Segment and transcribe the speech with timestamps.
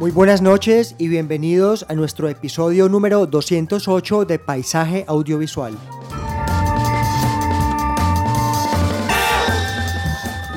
[0.00, 5.76] Muy buenas noches y bienvenidos a nuestro episodio número 208 de Paisaje Audiovisual.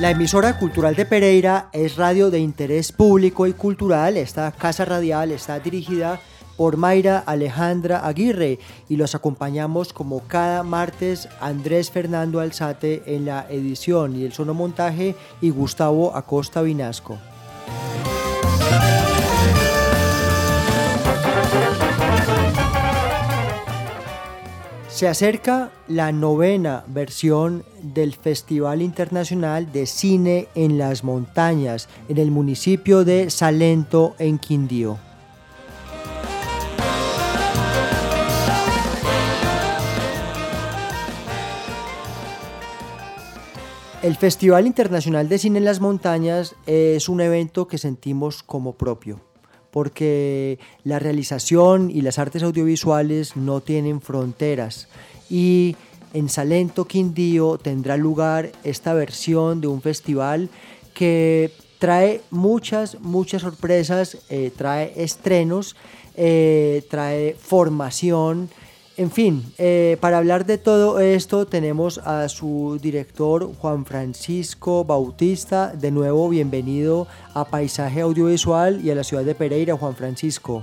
[0.00, 4.16] La emisora cultural de Pereira es radio de interés público y cultural.
[4.16, 6.22] Esta casa radial está dirigida
[6.56, 8.58] por Mayra Alejandra Aguirre
[8.88, 15.14] y los acompañamos como cada martes Andrés Fernando Alzate en la edición y el sonomontaje
[15.42, 17.18] y Gustavo Acosta Vinasco.
[24.94, 32.30] Se acerca la novena versión del Festival Internacional de Cine en las Montañas en el
[32.30, 34.96] municipio de Salento, en Quindío.
[44.00, 49.33] El Festival Internacional de Cine en las Montañas es un evento que sentimos como propio
[49.74, 54.86] porque la realización y las artes audiovisuales no tienen fronteras.
[55.28, 55.74] Y
[56.12, 60.48] en Salento Quindío tendrá lugar esta versión de un festival
[60.94, 65.74] que trae muchas, muchas sorpresas, eh, trae estrenos,
[66.14, 68.50] eh, trae formación,
[68.96, 75.72] en fin, eh, para hablar de todo esto tenemos a su director Juan Francisco Bautista.
[75.74, 80.62] De nuevo, bienvenido a Paisaje Audiovisual y a la ciudad de Pereira, Juan Francisco.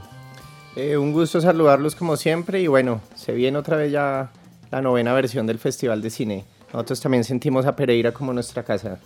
[0.77, 4.31] Eh, un gusto saludarlos como siempre y bueno, se viene otra vez ya
[4.71, 6.45] la novena versión del Festival de Cine.
[6.71, 8.97] Nosotros también sentimos a Pereira como nuestra casa.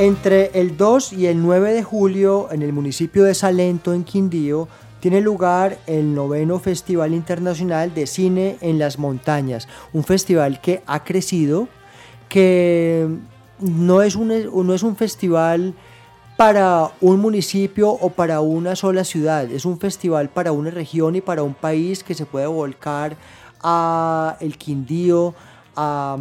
[0.00, 4.66] Entre el 2 y el 9 de julio en el municipio de Salento, en Quindío,
[4.98, 11.04] tiene lugar el noveno Festival Internacional de Cine en las Montañas, un festival que ha
[11.04, 11.68] crecido,
[12.30, 13.08] que
[13.58, 14.28] no es un,
[14.66, 15.74] no es un festival
[16.38, 21.20] para un municipio o para una sola ciudad, es un festival para una región y
[21.20, 23.18] para un país que se puede volcar
[23.62, 25.34] a el Quindío,
[25.76, 26.16] a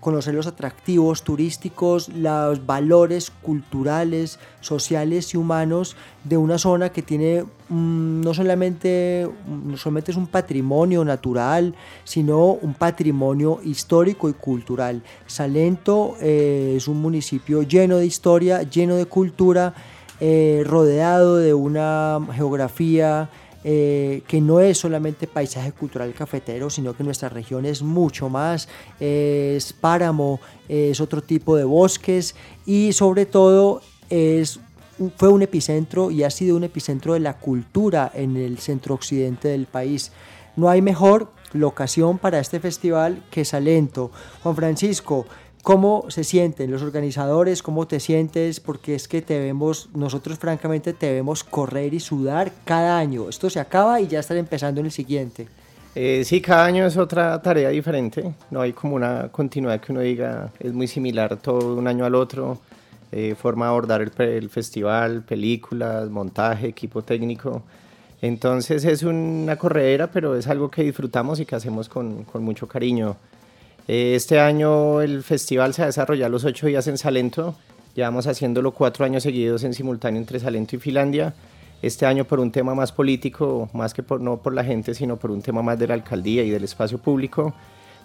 [0.00, 7.44] conocer los atractivos turísticos, los valores culturales, sociales y humanos de una zona que tiene
[7.70, 15.02] um, no, solamente, no solamente es un patrimonio natural, sino un patrimonio histórico y cultural.
[15.26, 19.74] Salento eh, es un municipio lleno de historia, lleno de cultura,
[20.20, 23.28] eh, rodeado de una geografía
[23.64, 28.68] eh, que no es solamente paisaje cultural cafetero, sino que nuestra región es mucho más,
[29.00, 32.34] es páramo, es otro tipo de bosques
[32.66, 33.80] y sobre todo
[34.10, 34.60] es
[35.16, 39.48] fue un epicentro y ha sido un epicentro de la cultura en el centro occidente
[39.48, 40.12] del país.
[40.56, 44.10] No hay mejor locación para este festival que Salento.
[44.42, 45.26] Juan Francisco,
[45.64, 47.62] ¿Cómo se sienten los organizadores?
[47.62, 48.60] ¿Cómo te sientes?
[48.60, 53.30] Porque es que te vemos, nosotros francamente te vemos correr y sudar cada año.
[53.30, 55.48] Esto se acaba y ya están empezando en el siguiente.
[55.94, 58.34] Eh, sí, cada año es otra tarea diferente.
[58.50, 62.14] No hay como una continuidad que uno diga es muy similar todo un año al
[62.14, 62.58] otro.
[63.10, 67.62] Eh, forma de abordar el, el, festival, películas, montaje, equipo técnico.
[68.20, 72.68] Entonces es una corredera, pero es algo que disfrutamos y que hacemos con, con mucho
[72.68, 73.16] cariño.
[73.86, 77.54] Eh, este año el festival se ha desarrollado los ocho días en Salento.
[77.94, 81.34] Llevamos haciéndolo cuatro años seguidos en simultáneo entre Salento y Finlandia.
[81.82, 85.16] Este año por un tema más político, más que por, no por la gente, sino
[85.16, 87.54] por un tema más de la alcaldía y del espacio público.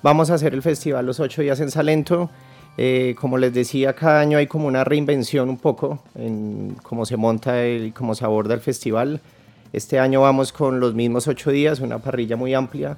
[0.03, 2.29] Vamos a hacer el festival los ocho días en Salento.
[2.77, 7.17] Eh, como les decía, cada año hay como una reinvención un poco en cómo se
[7.17, 9.21] monta y cómo se aborda el festival.
[9.71, 12.97] Este año vamos con los mismos ocho días, una parrilla muy amplia.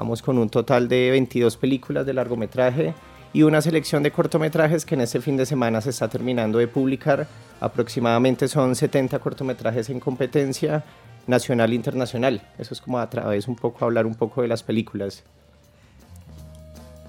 [0.00, 2.94] Vamos con un total de 22 películas de largometraje
[3.34, 6.68] y una selección de cortometrajes que en este fin de semana se está terminando de
[6.68, 7.28] publicar.
[7.60, 10.84] Aproximadamente son 70 cortometrajes en competencia
[11.26, 12.40] nacional e internacional.
[12.56, 15.22] Eso es como a través un poco hablar un poco de las películas.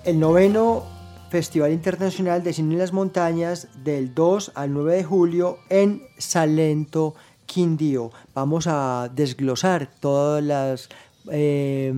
[0.03, 0.83] El noveno
[1.29, 7.15] Festival Internacional de Cine en las Montañas del 2 al 9 de julio en Salento,
[7.45, 8.11] Quindío.
[8.33, 10.89] Vamos a desglosar todas las
[11.29, 11.93] eh,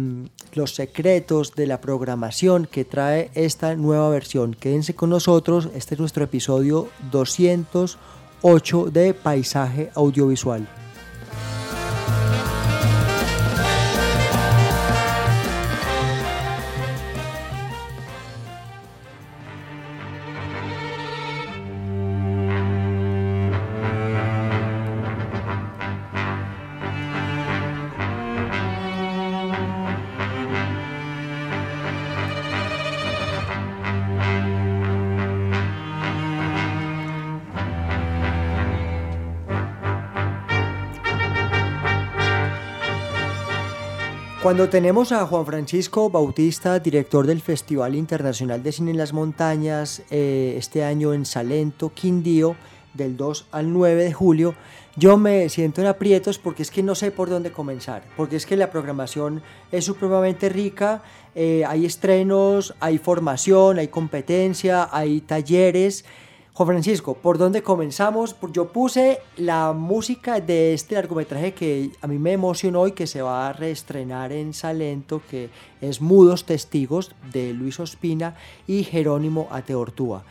[0.54, 4.54] los secretos de la programación que trae esta nueva versión.
[4.54, 10.82] Quédense con nosotros, este es nuestro episodio 208 de Paisaje Audiovisual.
[44.44, 50.04] Cuando tenemos a Juan Francisco Bautista, director del Festival Internacional de Cine en las Montañas,
[50.12, 52.57] eh, este año en Salento, Quindío,
[52.94, 54.54] del 2 al 9 de julio,
[54.98, 58.45] yo me siento en aprietos porque es que no sé por dónde comenzar, porque es
[58.45, 59.42] que la programación
[59.72, 61.04] es supremamente rica,
[61.36, 66.04] eh, hay estrenos, hay formación, hay competencia, hay talleres
[66.55, 68.35] Juan Francisco, ¿por dónde comenzamos?
[68.51, 73.23] Yo puse la música de este largometraje que a mí me emocionó y que se
[73.23, 75.50] va a reestrenar en Salento, que
[75.81, 78.35] es Mudos Testigos de Luis Ospina
[78.67, 80.25] y Jerónimo Ateortúa.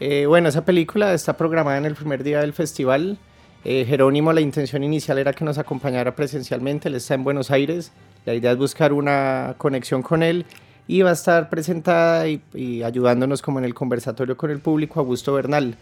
[0.00, 3.16] Eh, bueno, esa película está programada en el primer día del festival.
[3.64, 7.90] Eh, Jerónimo, la intención inicial era que nos acompañara presencialmente, él está en Buenos Aires,
[8.26, 10.44] la idea es buscar una conexión con él
[10.90, 15.32] y va a estar presentada y, ayudándonos como en el conversatorio con el público Augusto
[15.32, 15.76] Bernal.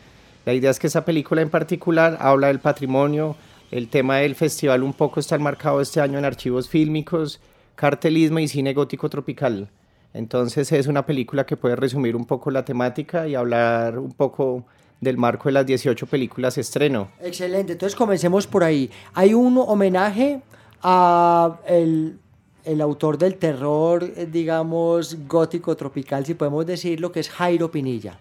[0.45, 3.35] La idea es que esa película en particular habla del patrimonio,
[3.71, 7.41] el tema del festival un poco está enmarcado este año en archivos fílmicos,
[7.75, 9.71] cartelismo y cine gótico tropical.
[10.13, 14.67] Entonces es una película que puede resumir un poco la temática y hablar un poco
[15.01, 17.09] del marco de las 18 películas estreno.
[17.23, 18.91] Excelente, entonces comencemos por ahí.
[19.15, 20.43] Hay un homenaje
[20.83, 22.19] a el
[22.69, 28.19] el autor del terror, eh, digamos, gótico tropical, si podemos decirlo, que es Jairo Pinilla.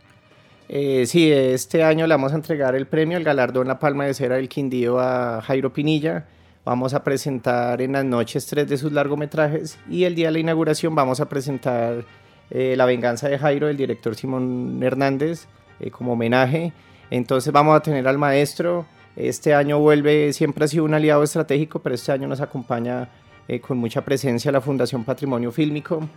[0.70, 4.14] Eh, sí, este año le vamos a entregar el premio, el galardón La Palma de
[4.14, 6.28] Cera del Quindío a Jairo Pinilla.
[6.64, 10.40] Vamos a presentar en las noches tres de sus largometrajes y el día de la
[10.40, 12.06] inauguración vamos a presentar
[12.50, 15.48] eh, La venganza de Jairo del director Simón Hernández
[15.92, 16.74] como homenaje.
[17.12, 18.86] Entonces vamos a tener al maestro.
[19.16, 23.10] Este año vuelve, siempre ha sido un aliado estratégico, pero este año nos acompaña
[23.48, 26.08] eh, con mucha presencia la Fundación Patrimonio Fílmico.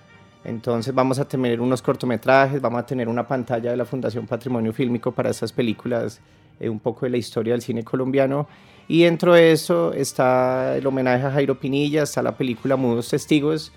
[0.44, 4.72] Entonces vamos a tener unos cortometrajes, vamos a tener una pantalla de la Fundación Patrimonio
[4.72, 6.20] Fílmico para estas películas,
[6.58, 8.48] eh, un poco de la historia del cine colombiano.
[8.88, 13.72] Y dentro de eso está el homenaje a Jairo Pinilla, está la película Mudos Testigos,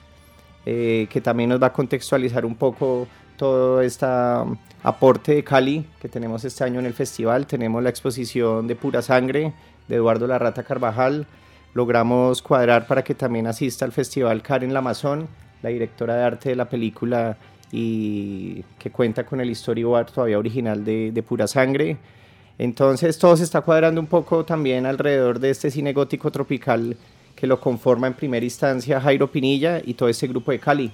[0.66, 3.08] eh, que también nos va a contextualizar un poco
[3.38, 4.06] todo este
[4.84, 7.46] aporte de Cali que tenemos este año en el festival.
[7.46, 9.54] Tenemos la exposición de Pura Sangre
[9.88, 11.28] de Eduardo Larrata Carvajal,
[11.74, 15.28] logramos cuadrar para que también asista al festival Karen Lamazón,
[15.62, 17.38] la directora de arte de la película
[17.72, 21.98] y que cuenta con el storyboard todavía original de, Pura Sangre.
[22.60, 26.96] Entonces todo se está cuadrando un poco también alrededor de este cine gótico tropical
[27.36, 30.92] que lo conforma en primera instancia Jairo Pinilla y todo este grupo de Cali.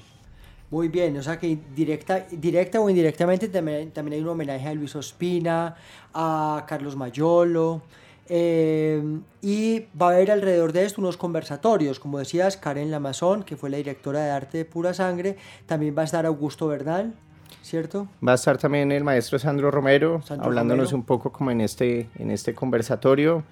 [0.71, 4.73] Muy bien, o sea que directa, directa o indirectamente también, también hay un homenaje a
[4.73, 5.75] Luis Ospina,
[6.13, 7.81] a Carlos Mayolo,
[8.29, 9.01] eh,
[9.41, 13.69] y va a haber alrededor de esto unos conversatorios, como decías, Karen Lamazón, que fue
[13.69, 17.13] la directora de arte de Pura Sangre, también va a estar Augusto Bernal,
[17.63, 18.07] ¿cierto?
[18.25, 22.29] Va a estar también el maestro Sandro Romero, hablándonos un poco como en este, en
[22.29, 23.43] este conversatorio.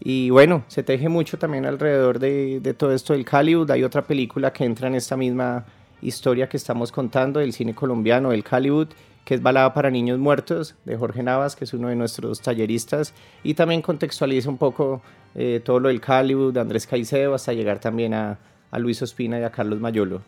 [0.00, 3.70] Y bueno, se teje mucho también alrededor de, de todo esto del Hollywood.
[3.70, 5.64] Hay otra película que entra en esta misma
[6.02, 8.88] historia que estamos contando del cine colombiano, del Hollywood,
[9.28, 13.12] que es Balada para Niños Muertos, de Jorge Navas, que es uno de nuestros talleristas,
[13.42, 15.02] y también contextualiza un poco
[15.34, 18.38] eh, todo lo del Hollywood, de Andrés Caicedo, hasta llegar también a,
[18.70, 20.22] a Luis Ospina y a Carlos Mayolo.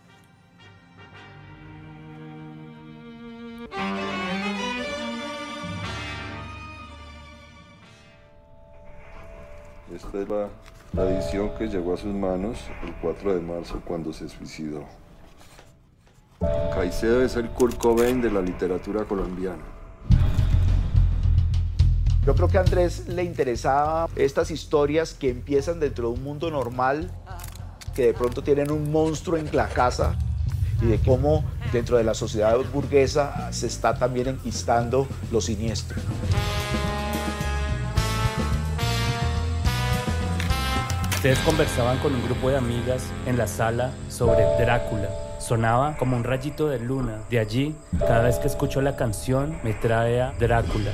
[9.94, 10.48] Esta es la,
[10.92, 14.84] la edición que llegó a sus manos el 4 de marzo cuando se suicidó.
[16.80, 19.62] Caicedo es el Kurt Cobain de la literatura colombiana.
[22.24, 26.50] Yo creo que a Andrés le interesaba estas historias que empiezan dentro de un mundo
[26.50, 27.10] normal,
[27.94, 30.16] que de pronto tienen un monstruo en la casa
[30.80, 36.00] y de cómo dentro de la sociedad burguesa se está también enquistando lo siniestro.
[41.14, 45.29] Ustedes conversaban con un grupo de amigas en la sala sobre Drácula.
[45.40, 47.22] Sonaba como un rayito de luna.
[47.30, 50.90] De allí, cada vez que escucho la canción, me trae a Drácula.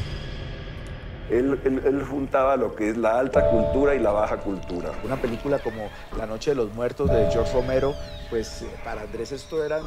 [1.29, 4.93] Él, él, juntaba lo que es la alta cultura y la baja cultura.
[5.05, 7.95] Una película como La Noche de los Muertos de George Romero,
[8.31, 9.83] pues eh, para Andrés esto eran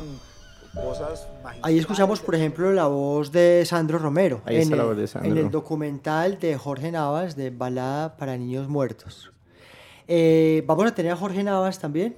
[0.74, 1.28] cosas
[1.63, 4.42] Ahí escuchamos, por ejemplo, la voz de Sandro Romero.
[4.44, 5.32] Ahí está la voz de Sandro.
[5.32, 9.32] En el documental de Jorge Navas de Balada para Niños Muertos.
[10.08, 12.16] Eh, ¿Vamos a tener a Jorge Navas también?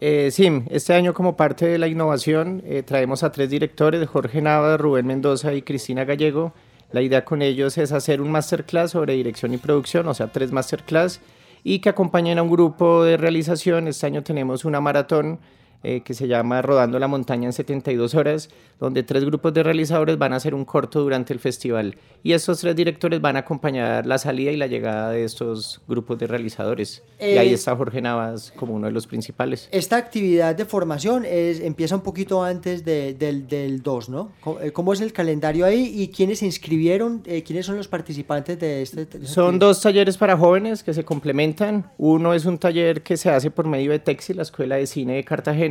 [0.00, 4.80] Eh, sí, este año como parte de la innovación traemos a tres directores, Jorge Navas,
[4.80, 6.52] Rubén Mendoza y Cristina Gallego,
[6.92, 10.52] la idea con ellos es hacer un masterclass sobre dirección y producción, o sea, tres
[10.52, 11.20] masterclass,
[11.64, 13.88] y que acompañen a un grupo de realización.
[13.88, 15.40] Este año tenemos una maratón
[15.82, 18.48] eh, que se llama Rodando la Montaña en 72 horas,
[18.80, 22.60] donde tres grupos de realizadores van a hacer un corto durante el festival y estos
[22.60, 27.02] tres directores van a acompañar la salida y la llegada de estos grupos de realizadores.
[27.20, 29.68] y ahí eh, está Jorge Navas como uno de los principales.
[29.70, 34.32] Esta actividad de formación es, empieza un poquito antes del, del 2, ¿no?
[34.60, 37.20] Eh, ¿Cómo es el calendario ahí y quiénes se inscribieron?
[37.20, 39.06] ¿Quiénes son los participantes de este?
[39.24, 41.90] son dos talleres para jóvenes que se complementan.
[41.98, 45.14] Uno es un taller que se hace por medio de Texi, la Escuela de Cine
[45.14, 45.65] de Cartagena,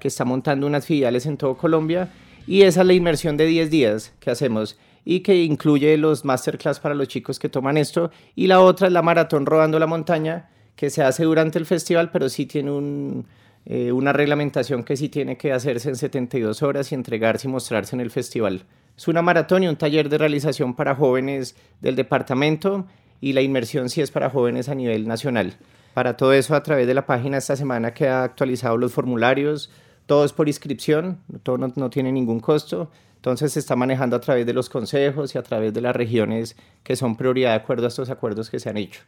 [0.00, 2.10] que está montando unas filiales en todo Colombia
[2.46, 6.80] y esa es la inmersión de 10 días que hacemos y que incluye los masterclass
[6.80, 8.10] para los chicos que toman esto.
[8.34, 12.10] Y la otra es la maratón rodando la montaña, que se hace durante el festival,
[12.10, 13.26] pero sí tiene un,
[13.66, 17.94] eh, una reglamentación que sí tiene que hacerse en 72 horas y entregarse y mostrarse
[17.94, 18.64] en el festival.
[18.96, 22.86] Es una maratón y un taller de realización para jóvenes del departamento
[23.20, 25.54] y la inmersión sí es para jóvenes a nivel nacional.
[25.94, 29.70] Para todo eso, a través de la página esta semana que ha actualizado los formularios,
[30.06, 32.90] todo es por inscripción, todo no, tiene ningún costo.
[33.16, 36.56] Entonces se está manejando a través de los consejos y a través de las regiones
[36.82, 39.02] que son prioridad de acuerdo a estos acuerdos que se han hecho.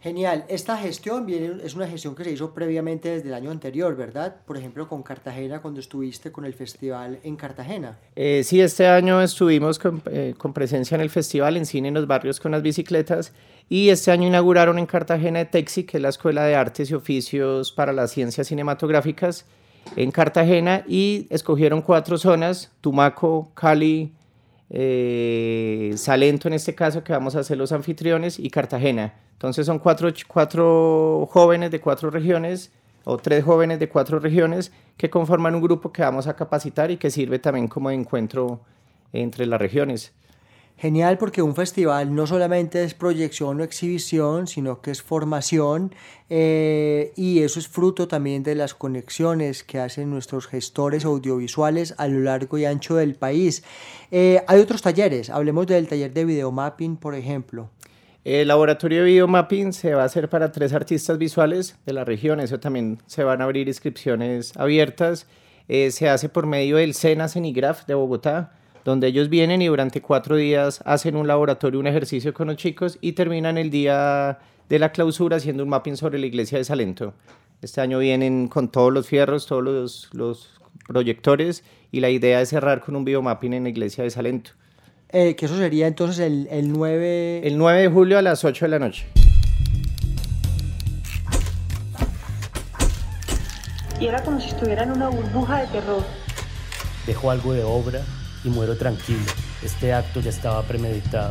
[0.00, 0.44] Genial.
[0.48, 4.36] Esta gestión viene, es una gestión que se hizo previamente desde el año anterior, ¿verdad?
[4.46, 7.98] Por ejemplo, con Cartagena, cuando estuviste con el festival en Cartagena.
[8.14, 12.06] Eh, sí, este año estuvimos con, eh, presencia en el festival, en cine en los
[12.06, 13.32] barrios con las bicicletas,
[13.68, 17.72] y este año inauguraron en Cartagena Texi, que es la Escuela de Artes y Oficios
[17.72, 19.46] para las Ciencias Cinematográficas,
[19.96, 24.12] en Cartagena y escogieron cuatro zonas, Tumaco, Cali,
[24.70, 29.14] eh, Salento en este caso, que vamos a ser los anfitriones, y Cartagena.
[29.38, 32.72] Entonces son cuatro, jóvenes de cuatro regiones
[33.04, 36.96] o tres jóvenes de cuatro regiones que conforman un grupo que vamos a capacitar y
[36.96, 38.58] que sirve también como de encuentro
[39.12, 40.12] entre las regiones.
[40.76, 45.94] Genial porque un festival no solamente es proyección o exhibición, sino que es formación
[46.30, 52.08] eh, y eso es fruto también de las conexiones que hacen nuestros gestores audiovisuales a
[52.08, 53.62] lo largo y ancho del país.
[54.10, 57.70] Eh, hay otros talleres, hablemos del taller de videomapping, por ejemplo.
[58.30, 62.40] El laboratorio de videomapping se va a hacer para tres artistas visuales de la región,
[62.40, 65.26] eso también se van a abrir inscripciones abiertas.
[65.66, 68.52] Eh, se hace por medio del SENA CENIGRAF de Bogotá
[68.84, 72.98] donde ellos vienen y durante cuatro días hacen un laboratorio, un ejercicio con los chicos
[73.00, 77.14] y terminan el día de la clausura haciendo un mapping sobre la iglesia de Salento.
[77.62, 82.50] Este año vienen con todos los fierros, todos los, los proyectores y la idea es
[82.50, 84.50] cerrar con un biomapping en la iglesia de Salento.
[85.10, 87.40] Eh, que eso sería entonces el, el 9...
[87.46, 89.06] El 9 de julio a las 8 de la noche.
[93.98, 96.04] Y era como si estuviera en una burbuja de terror.
[97.06, 98.02] Dejó algo de obra
[98.44, 99.24] y muero tranquilo.
[99.62, 101.30] Este acto ya estaba premeditado.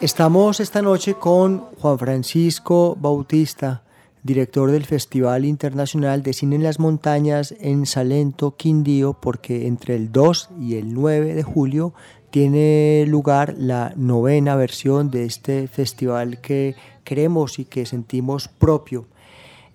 [0.00, 3.82] Estamos esta noche con Juan Francisco Bautista,
[4.22, 10.12] director del Festival Internacional de Cine en las Montañas en Salento, Quindío, porque entre el
[10.12, 11.92] 2 y el 9 de julio
[12.30, 19.06] tiene lugar la novena versión de este festival que queremos y que sentimos propio.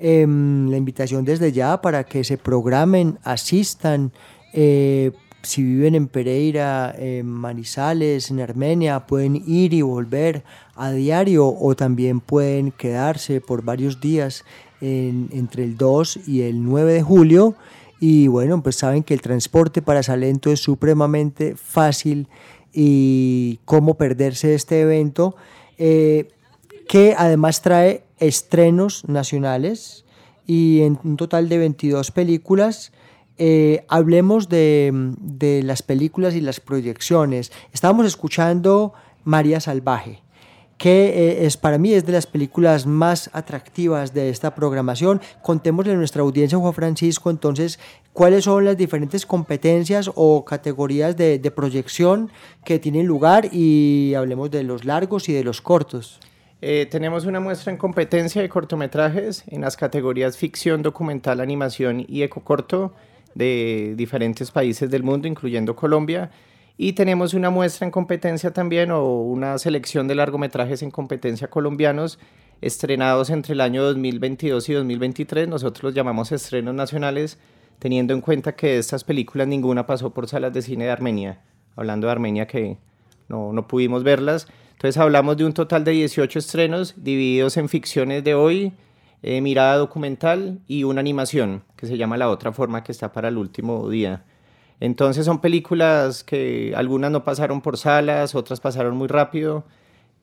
[0.04, 4.12] Em, la invitación desde ya para que se programen, asistan,
[4.52, 5.12] eh,
[5.44, 10.44] si viven en Pereira, en Manizales, en Armenia, pueden ir y volver
[10.76, 14.44] a diario o también pueden quedarse por varios días
[14.82, 17.56] entre el 2 y el 9 de julio.
[18.00, 22.28] Y bueno, pues saben que el transporte para Salento es supremamente fácil
[22.74, 25.36] y cómo perderse este evento,
[25.78, 26.30] eh,
[26.88, 30.06] que además trae estrenos nacionales
[30.46, 32.92] y en un total de 22 películas
[33.44, 37.52] eh, hablemos de, las películas y las proyecciones.
[37.74, 40.22] Estábamos escuchando María Salvaje,
[40.78, 45.22] que eh, es para mí es de las películas más atractivas de esta programación.
[45.42, 47.80] Contémosle a nuestra audiencia, Juan Francisco, entonces,
[48.14, 52.30] cuáles son las diferentes competencias o categorías de, de proyección
[52.64, 56.20] que tienen lugar y hablemos de los largos y de los cortos.
[56.62, 62.22] Eh, tenemos una muestra en competencia de cortometrajes en las categorías ficción, documental, animación y
[62.22, 62.94] ecocorto
[63.34, 66.30] de diferentes países del mundo, incluyendo Colombia.
[66.78, 72.20] Y tenemos una muestra en competencia también o una selección de largometrajes en competencia colombianos
[72.62, 75.48] estrenados entre el año 2022 y 2023.
[75.48, 77.40] Nosotros los llamamos estrenos nacionales,
[77.80, 81.42] teniendo en cuenta que de estas películas ninguna pasó por salas de cine de Armenia.
[81.76, 82.78] Hablando de Armenia que
[83.30, 84.48] no, no pudimos verlas.
[84.82, 88.74] Entonces hablamos de un total de 18 estrenos divididos en ficciones de hoy,
[89.22, 93.28] eh, mirada documental y una animación que se llama La otra forma que está para
[93.28, 94.26] el último día.
[94.80, 99.66] Entonces son películas que algunas no pasaron por salas, otras pasaron muy rápido.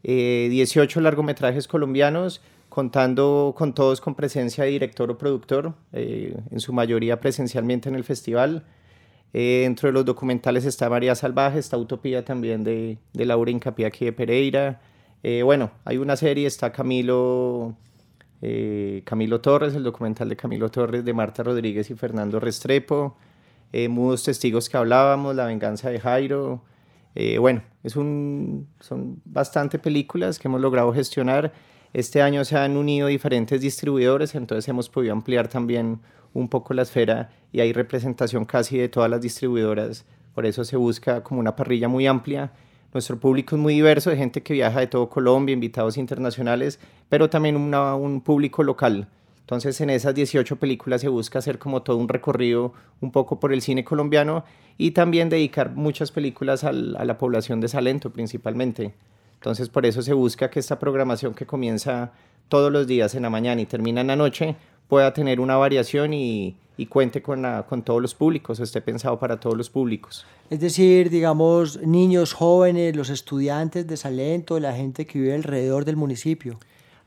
[0.02, 6.58] 18 eh, largometrajes colombianos, contando con todos con presencia de director o productor, eh, en
[6.58, 8.64] su mayoría presencialmente en el festival.
[9.32, 14.12] Dentro de los documentales está María Salvaje, está Utopía también de, de Laura Incapié de
[14.12, 14.80] Pereira.
[15.44, 17.76] bueno, hay una serie, está Camilo
[18.40, 23.16] eh, Camilo Torres, el documental de Camilo Torres de Marta Rodríguez y Fernando Restrepo,
[23.72, 26.62] eh, Mudos Testigos que hablábamos, La venganza de Jairo.
[27.14, 31.52] Eh, bueno, es un, son bastante películas que hemos logrado gestionar.
[31.92, 36.00] Este año se han unido diferentes distribuidores, entonces hemos podido ampliar también
[36.34, 40.04] un poco la esfera y hay representación casi de todas las distribuidoras.
[40.34, 42.52] Por eso se busca como una parrilla muy amplia
[42.92, 47.28] nuestro público es muy diverso, de gente que viaja de todo Colombia, invitados internacionales, pero
[47.28, 49.08] también un público local.
[49.40, 53.52] Entonces en esas 18 películas se busca hacer como todo un recorrido un poco por
[53.52, 54.44] el cine colombiano
[54.76, 58.94] y también dedicar muchas películas a la población de Salento principalmente.
[59.34, 62.12] Entonces por eso se busca que esta programación que comienza
[62.48, 64.56] todos los días en la mañana y termina en la noche
[64.88, 69.38] pueda tener una variación y, y cuente con, con todos los públicos, esté pensado para
[69.38, 70.24] todos los públicos.
[70.48, 75.96] Es decir, digamos, niños, jóvenes, los estudiantes de Salento, la gente que vive alrededor del
[75.96, 76.58] municipio.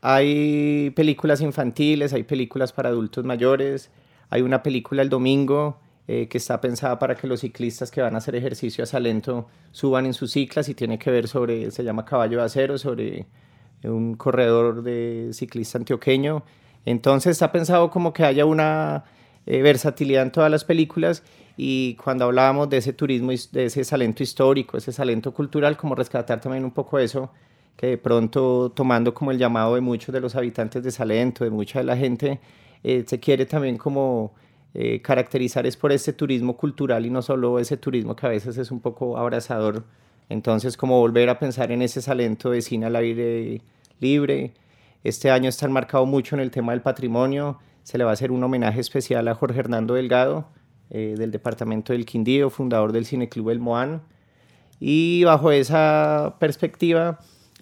[0.02, 3.90] Hay películas infantiles, hay películas para adultos mayores,
[4.28, 8.14] hay una película el domingo eh, que está pensada para que los ciclistas que van
[8.14, 11.82] a hacer ejercicio a Salento suban en sus ciclas y tiene que ver sobre, se
[11.82, 13.26] llama Caballo de Acero, sobre
[13.84, 16.44] un corredor de ciclista antioqueño
[16.84, 19.04] entonces está pensado como que haya una
[19.46, 21.22] eh, versatilidad en todas las películas
[21.56, 26.40] y cuando hablábamos de ese turismo, de ese salento histórico, ese salento cultural, como rescatar
[26.40, 27.30] también un poco eso,
[27.76, 31.50] que de pronto tomando como el llamado de muchos de los habitantes de Salento, de
[31.50, 32.40] mucha de la gente,
[32.82, 34.32] eh, se quiere también como
[34.74, 38.56] eh, caracterizar es por ese turismo cultural y no solo ese turismo que a veces
[38.56, 39.84] es un poco abrazador.
[40.28, 43.60] Entonces, como volver a pensar en ese salento de cine al aire
[44.00, 44.54] libre,
[45.04, 47.58] este año está marcado mucho en el tema del patrimonio.
[47.82, 50.48] Se le va a hacer un homenaje especial a Jorge Hernando Delgado,
[50.90, 54.02] eh, del departamento del Quindío, fundador del Cineclub El Moán.
[54.78, 57.18] Y bajo esa perspectiva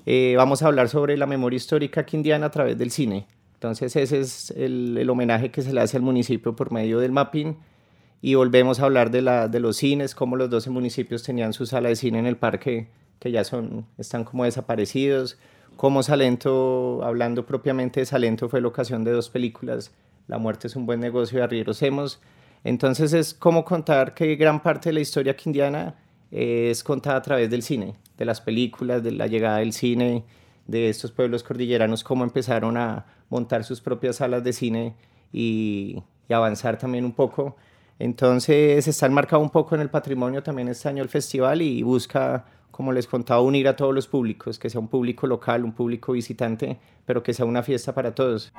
[0.07, 3.26] eh, vamos a hablar sobre la memoria histórica quindiana a través del cine.
[3.55, 7.57] Entonces ese es el, homenaje que se le hace al municipio por medio del mapping.
[8.22, 11.64] Y volvemos a hablar de, la, de los cines, cómo los 12 municipios tenían su
[11.64, 15.38] sala de cine en el parque, que ya son, están como desaparecidos
[15.81, 19.95] como Salento, hablando propiamente de Salento, fue la ocasión de dos películas,
[20.29, 22.21] La muerte es un buen negocio y Arrieros Hemos.
[22.64, 25.95] Entonces es como contar que gran parte de la historia quindiana
[26.31, 30.27] es contada a través del cine, de las películas, de la llegada del cine,
[30.66, 34.95] de estos pueblos cordilleranos, cómo empezaron a montar sus propias salas de cine
[35.33, 37.57] y, y avanzar también un poco.
[37.99, 42.45] Entonces está enmarcado un poco en el patrimonio también este año el festival y busca
[42.81, 46.12] como les contaba, unir a todos los públicos, que sea un público local, un público
[46.12, 48.55] visitante, pero que sea una fiesta para todos.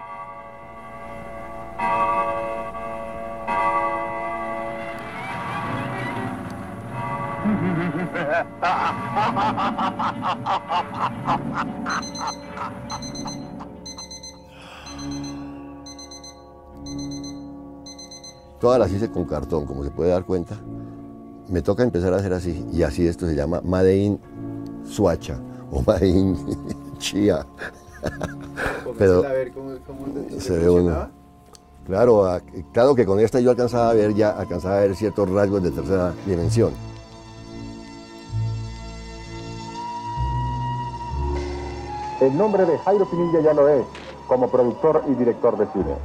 [18.59, 20.59] Todas las hice con cartón, como se puede dar cuenta
[21.51, 24.19] me toca empezar a hacer así, y así esto se llama Made in
[24.85, 25.37] Suacha
[25.69, 26.37] o Made in
[26.97, 27.45] Chía.
[28.97, 31.09] Pero a ver cómo, cómo se ve uno.
[31.85, 32.39] Claro,
[32.71, 35.71] claro que con esta yo alcanzaba a ver ya, alcanzaba a ver ciertos rasgos de
[35.71, 36.71] tercera dimensión.
[42.21, 43.83] El nombre de Jairo Pinilla ya lo es,
[44.27, 45.95] como productor y director de cine.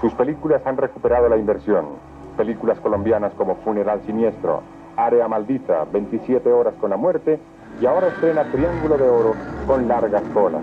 [0.00, 1.84] Sus películas han recuperado la inversión.
[2.36, 4.62] Películas colombianas como Funeral Siniestro,
[5.04, 7.38] Área Maldita, 27 Horas con la Muerte
[7.80, 9.34] y ahora estrena Triángulo de Oro
[9.66, 10.62] con largas colas.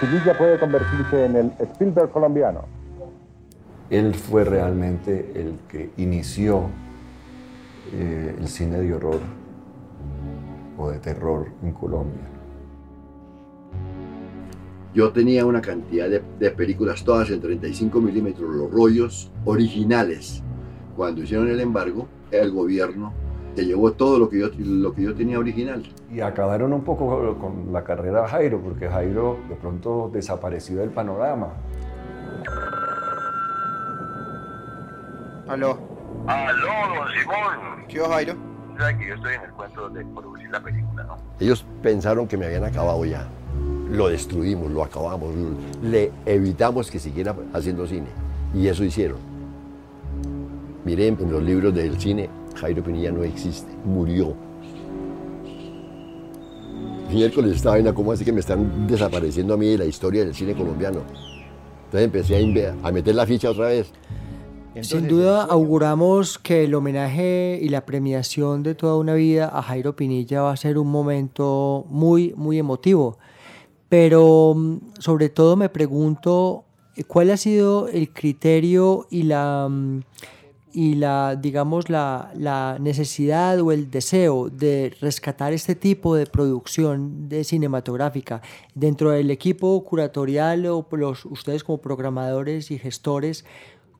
[0.00, 2.64] Pinilla puede convertirse en el Spielberg colombiano.
[3.90, 6.68] Él fue realmente el que inició
[7.92, 9.20] eh, el cine de horror
[10.78, 12.22] o de terror en Colombia.
[14.94, 20.42] Yo tenía una cantidad de, de películas todas en 35 milímetros, los rollos originales.
[20.96, 22.06] Cuando hicieron el embargo,
[22.42, 23.12] el gobierno
[23.54, 25.82] se llevó todo lo que yo, lo que yo tenía original.
[26.12, 30.90] Y acabaron un poco con la carrera de Jairo, porque Jairo de pronto desapareció del
[30.90, 31.48] panorama.
[35.48, 35.78] Aló.
[36.26, 37.86] Aló, don Simón.
[37.88, 38.34] ¿Qué Jairo?
[38.78, 41.16] ¿Sabe que yo estoy en el cuento de producir la película, no?
[41.38, 43.26] Ellos pensaron que me habían acabado ya.
[43.90, 45.32] Lo destruimos, lo acabamos,
[45.82, 48.08] le evitamos que siguiera haciendo cine.
[48.52, 49.33] Y eso hicieron.
[50.84, 54.34] Miren, en los libros del cine, Jairo Pinilla no existe, murió.
[57.10, 60.34] Miércoles estaba vaina, ¿cómo así que me están desapareciendo a mí de la historia del
[60.34, 61.00] cine colombiano?
[61.86, 63.92] Entonces empecé a, a meter la ficha otra vez.
[64.82, 69.94] Sin duda auguramos que el homenaje y la premiación de toda una vida a Jairo
[69.94, 73.18] Pinilla va a ser un momento muy, muy emotivo.
[73.88, 76.64] Pero mm, sobre todo me pregunto
[77.06, 80.00] cuál ha sido el criterio y la, mm,
[80.74, 87.28] y la digamos, la, la necesidad o el deseo de rescatar este tipo de producción
[87.28, 88.42] de cinematográfica
[88.74, 93.44] dentro del equipo curatorial o los, ustedes como programadores y gestores.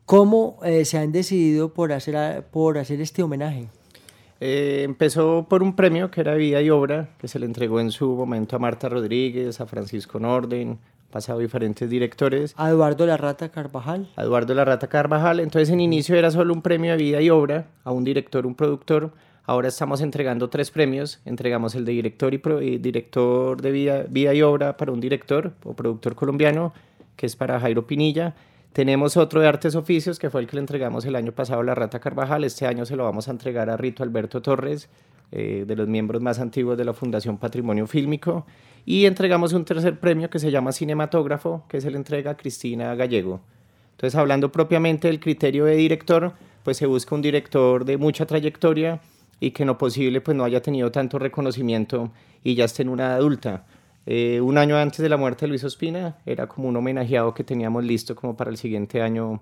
[0.05, 3.69] ¿Cómo eh, se han decidido por hacer, por hacer este homenaje?
[4.41, 7.93] Eh, empezó por un premio que era Vida y Obra, que se le entregó en
[7.93, 10.79] su momento a Marta Rodríguez, a Francisco Norden,
[11.15, 12.55] pasado diferentes directores.
[12.57, 14.11] A Eduardo Larrata Carvajal.
[14.17, 15.39] a Eduardo Larrata Carvajal.
[15.39, 18.57] Entonces en inicio era solo un premio de vida y obra a un director, un
[18.57, 19.13] productor.
[19.47, 21.21] Ahora estamos entregando tres premios.
[21.25, 25.01] Entregamos el de director y, pro- y director de vida, vida y obra para un
[25.01, 26.73] director o productor colombiano,
[27.17, 28.35] que es para Jairo Pinilla.
[28.73, 31.65] Tenemos otro de artes oficios, que fue el que le entregamos el año pasado a
[31.65, 32.43] Larrata Carvajal.
[32.43, 34.89] Este año se lo vamos a entregar a Rito Alberto Torres,
[35.31, 38.47] eh, de los miembros más antiguos de la Fundación Patrimonio Fílmico.
[38.87, 42.95] Y entregamos un tercer premio que se llama Cinematógrafo, que se le entrega a Cristina
[42.95, 43.41] Gallego.
[43.93, 49.01] Entonces, hablando propiamente del criterio de director, pues se busca un director de mucha trayectoria
[49.41, 52.11] y que en lo posible pues no haya tenido tanto reconocimiento
[52.43, 53.67] y ya esté en una adulta.
[54.07, 57.45] Eh, un año antes de la muerte de Luis Ospina era como un homenajeado que
[57.45, 59.41] teníamos listo como para el siguiente año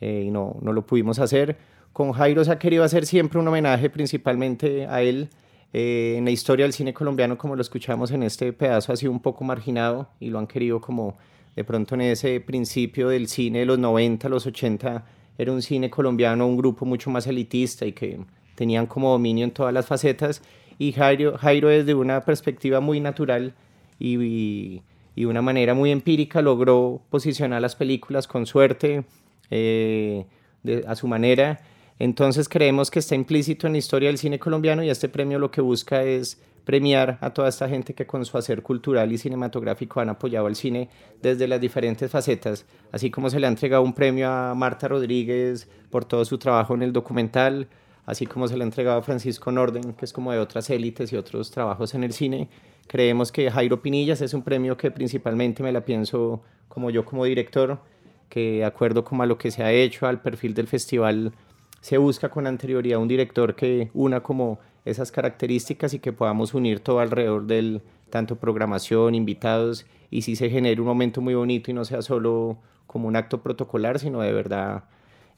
[0.00, 1.56] eh, y no, no lo pudimos hacer.
[1.92, 5.28] Con Jairo se ha querido hacer siempre un homenaje principalmente a él.
[5.72, 9.12] Eh, en la historia del cine colombiano, como lo escuchamos en este pedazo, ha sido
[9.12, 11.16] un poco marginado y lo han querido como
[11.54, 15.04] de pronto en ese principio del cine de los 90, los 80,
[15.38, 18.20] era un cine colombiano, un grupo mucho más elitista y que
[18.54, 20.42] tenían como dominio en todas las facetas.
[20.78, 23.54] Y Jairo, Jairo desde una perspectiva muy natural
[23.98, 24.82] y,
[25.14, 29.04] y, una manera muy empírica logró posicionar las películas con suerte,
[29.50, 30.26] eh,
[30.86, 31.60] a su manera.
[31.98, 35.50] Entonces creemos que está implícito en la historia del cine colombiano y este premio lo
[35.50, 40.00] que busca es premiar a toda esta gente que con su hacer cultural y cinematográfico
[40.00, 40.90] han apoyado al cine
[41.22, 45.68] desde las diferentes facetas, así como se le ha entregado un premio a Marta Rodríguez
[45.90, 47.68] por todo su trabajo en el documental,
[48.04, 51.12] así como se le ha entregado a Francisco Norden, que es como de otras élites
[51.12, 52.48] y otros trabajos en el cine.
[52.88, 57.24] Creemos que Jairo Pinillas es un premio que principalmente me la pienso como yo como
[57.24, 57.80] director,
[58.28, 61.32] que acuerdo como a lo que se ha hecho, al perfil del festival,
[61.86, 66.80] se busca con anterioridad un director que una como esas características y que podamos unir
[66.80, 71.74] todo alrededor del tanto programación, invitados y si se genere un momento muy bonito y
[71.74, 74.82] no sea solo como un acto protocolar, sino de verdad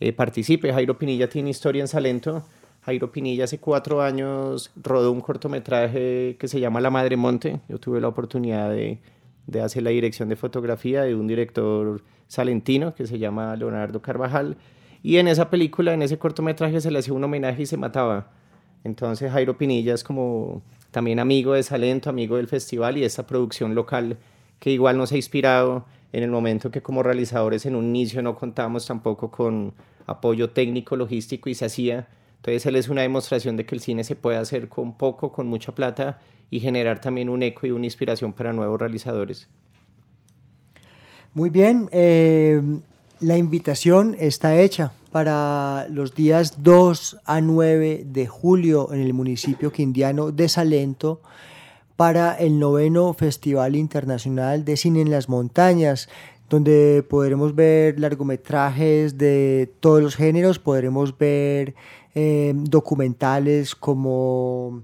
[0.01, 0.73] eh, participe.
[0.73, 2.43] Jairo Pinilla tiene historia en Salento.
[2.81, 7.61] Jairo Pinilla hace cuatro años rodó un cortometraje que se llama La Madre Monte.
[7.69, 9.01] Yo tuve la oportunidad de,
[9.47, 14.57] de hacer la dirección de fotografía de un director salentino que se llama Leonardo Carvajal.
[15.03, 18.31] Y en esa película, en ese cortometraje, se le hacía un homenaje y se mataba.
[18.85, 23.27] Entonces Jairo Pinilla es como también amigo de Salento, amigo del festival y de esta
[23.27, 24.17] producción local
[24.59, 28.35] que igual nos ha inspirado en el momento que como realizadores en un inicio no
[28.35, 29.75] contábamos tampoco con
[30.07, 34.05] apoyo técnico, logístico y se hacía Entonces él es una demostración de que el cine
[34.05, 36.19] se puede hacer con poco, con mucha plata
[36.51, 39.49] y generar también un eco y una inspiración para nuevos realizadores.
[41.35, 42.63] Muy bien, eh,
[43.21, 49.73] la invitación está hecha para los días 2 a 9 de julio en el municipio
[49.73, 51.21] quindiano de Salento
[51.97, 56.09] para el noveno Festival Internacional de Cine en las Montañas,
[56.49, 61.75] donde podremos ver largometrajes de todos los géneros, podremos ver
[62.15, 64.83] eh, documentales como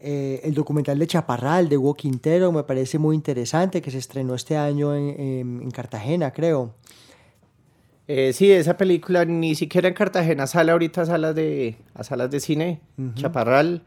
[0.00, 4.34] eh, el documental de Chaparral de Hugo Quintero, me parece muy interesante, que se estrenó
[4.34, 6.74] este año en, Cartagena, creo.
[8.08, 12.30] Eh, sí, esa película ni siquiera en Cartagena sale ahorita a salas de, a salas
[12.30, 12.80] de cine,
[13.14, 13.82] Chaparral.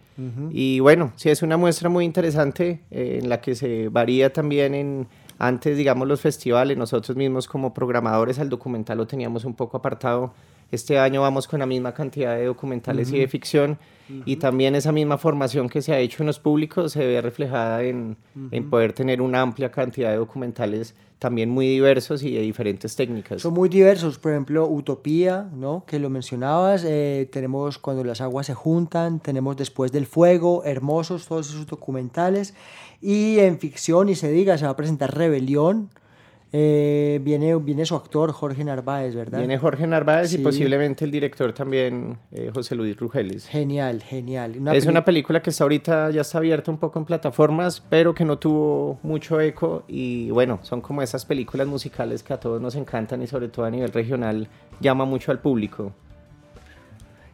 [0.51, 4.75] Y bueno, sí, es una muestra muy interesante eh, en la que se varía también
[4.75, 6.77] en, antes, digamos, los festivales.
[6.77, 10.34] Nosotros mismos como programadores al documental lo teníamos un poco apartado.
[10.71, 13.79] Este año vamos con la misma cantidad de documentales y de ficción
[14.25, 17.84] y también esa misma formación que se ha hecho en los públicos se ve reflejada
[17.84, 18.17] en,
[18.51, 23.41] en, poder tener una amplia cantidad de documentales también muy diversos y de diferentes técnicas.
[23.41, 25.84] Son muy diversos, por ejemplo, Utopía, ¿no?
[25.86, 31.27] que lo mencionabas, eh, tenemos Cuando las aguas se juntan, tenemos Después del fuego, hermosos
[31.27, 32.53] todos esos documentales,
[33.01, 35.89] y en ficción, y se diga, se va a presentar Rebelión,
[36.51, 39.38] eh, viene, viene su actor Jorge Narváez, ¿verdad?
[39.38, 43.47] Viene Jorge Narváez y posiblemente el director también, eh, José Luis Rugeles.
[43.47, 44.55] Genial, genial.
[44.73, 48.25] es una película que está ahorita, ya está abierta un poco en plataformas, pero que
[48.25, 52.73] no tuvo mucho eco y bueno, son como esas películas musicales que a todos nos
[52.75, 54.47] encantan y sobre todo a nivel regional
[54.79, 55.93] llama mucho al público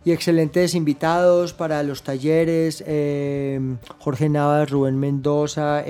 [0.06, 3.60] y excelentes invitados para los talleres, eh,
[3.98, 5.84] Jorge Navas, Rubén Mendoza,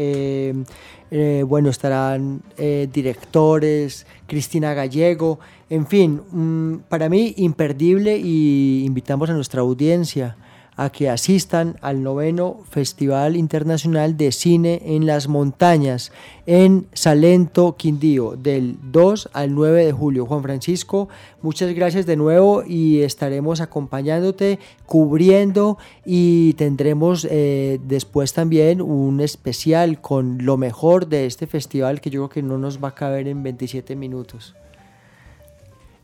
[1.12, 5.40] eh, eh, bueno, estarán directores, Cristina Gallego,
[5.70, 10.36] en fin, mm, para mí imperdible y invitamos a nuestra audiencia
[10.78, 16.12] a que asistan al noveno Festival Internacional de Cine en las Montañas
[16.46, 20.26] en Salento, Quindío, del 2 al 9 de julio.
[20.26, 21.08] Juan Francisco,
[21.42, 30.02] muchas gracias de nuevo y estaremos acompañándote, cubriendo y tendremos eh, después también un especial
[30.02, 33.28] con lo mejor de este festival que yo creo que no nos va a caber
[33.28, 34.56] en 27 minutos.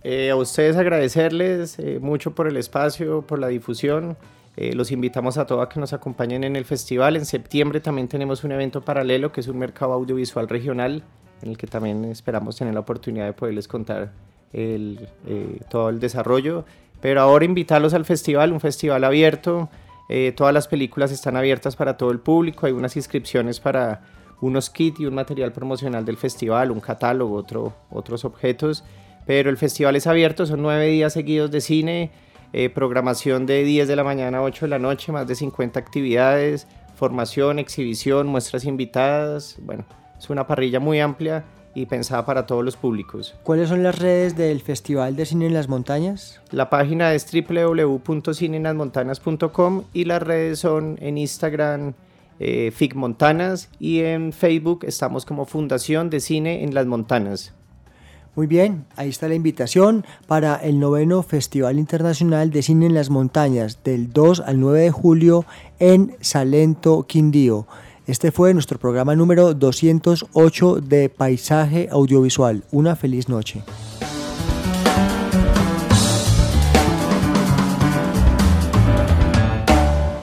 [0.04, 4.18] Eh, a ustedes agradecerles eh, mucho por el espacio, por la difusión.
[4.58, 7.16] Eh, los invitamos a todos a que nos acompañen en el festival.
[7.16, 11.04] En septiembre también tenemos un evento paralelo que es un mercado audiovisual regional
[11.42, 14.12] en el que también esperamos tener la oportunidad de poderles contar
[14.54, 16.66] el, eh, todo el desarrollo.
[17.00, 19.70] Pero ahora invitarlos al festival, un festival abierto.
[20.10, 22.68] Eh, todas las películas están abiertas para todo el público.
[22.68, 24.04] Hay unas inscripciones para
[24.42, 28.84] unos kits y un material promocional del festival, un catálogo, otro, otros objetos.
[29.26, 32.12] Pero el festival es abierto, son nueve días seguidos de cine
[32.54, 35.80] eh, programación de 10 de la mañana a 8 de la noche, más de 50
[35.80, 39.58] actividades, formación, exhibición, muestras invitadas.
[39.62, 39.86] Bueno,
[40.18, 43.34] es una parrilla muy amplia y pensada para todos los públicos.
[43.44, 46.42] ¿Cuáles son las redes del Festival de Cine en las Montañas?
[46.52, 51.94] La página es www.cineenlasmontanas.com y las redes son en Instagram
[52.40, 57.54] eh, FIC Montanas y en Facebook estamos como Fundación de Cine en las Montanas.
[58.34, 63.10] Muy bien, ahí está la invitación para el noveno Festival Internacional de Cine en las
[63.10, 65.46] Montañas del 2 al 9 de julio
[65.80, 67.68] en Salento, Quindío.
[68.08, 72.64] Este fue nuestro programa número 208 de Paisaje Audiovisual.
[72.72, 73.64] Una feliz noche.